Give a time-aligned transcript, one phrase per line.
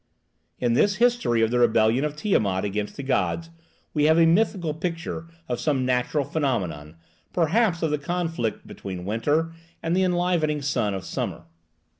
[0.57, 3.51] In this history of the rebellion of Tiamat against the gods
[3.93, 6.95] we have a mythical picture of some natural phenomenon,
[7.33, 9.53] perhaps of the conflict between the winter
[9.83, 11.43] and the enlivening sun of summer.